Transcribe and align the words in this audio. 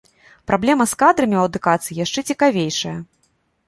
Праблема 0.51 0.87
з 0.93 0.97
кадрамі 1.03 1.37
ў 1.39 1.43
адукацыі 1.53 2.01
яшчэ 2.05 2.19
цікавейшая. 2.33 2.97